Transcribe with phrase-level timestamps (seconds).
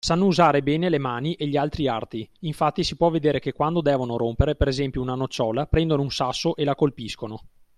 [0.03, 3.81] Sanno usare bene le mani e gli altri arti, infatti si può vedere che quando
[3.81, 7.39] devono rompere, per esempio, una nocciola prendono un sasso e la colpiscono.